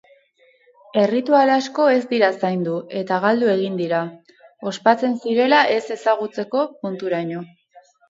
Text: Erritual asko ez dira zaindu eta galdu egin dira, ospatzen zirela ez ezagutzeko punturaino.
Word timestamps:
Erritual 1.01 1.51
asko 1.55 1.85
ez 1.97 2.01
dira 2.13 2.31
zaindu 2.45 2.73
eta 3.03 3.21
galdu 3.27 3.53
egin 3.53 3.77
dira, 3.83 4.01
ospatzen 4.75 5.17
zirela 5.23 5.63
ez 5.79 5.89
ezagutzeko 6.01 6.69
punturaino. 6.85 7.51